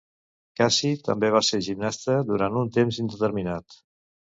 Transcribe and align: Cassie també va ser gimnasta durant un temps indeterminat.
Cassie 0.59 1.01
també 1.07 1.29
va 1.35 1.41
ser 1.51 1.59
gimnasta 1.67 2.17
durant 2.33 2.59
un 2.65 2.73
temps 2.81 3.01
indeterminat. 3.07 3.81